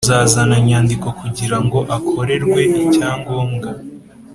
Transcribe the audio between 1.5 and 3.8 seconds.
ngo akorerwe icyangobwa